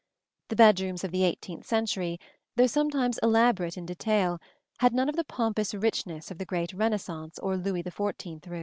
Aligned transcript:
The 0.47 0.55
bedrooms 0.55 1.03
of 1.03 1.11
the 1.11 1.23
eighteenth 1.23 1.67
century, 1.67 2.19
though 2.55 2.65
sometimes 2.65 3.19
elaborate 3.21 3.77
in 3.77 3.85
detail, 3.85 4.41
had 4.79 4.95
none 4.95 5.09
of 5.09 5.15
the 5.15 5.23
pompous 5.23 5.75
richness 5.75 6.31
of 6.31 6.39
the 6.39 6.43
great 6.45 6.73
Renaissance 6.73 7.37
or 7.37 7.55
Louis 7.55 7.83
XIV 7.83 8.01
room 8.01 8.15
(see 8.19 8.39
Plate 8.39 8.47
LIV). 8.51 8.59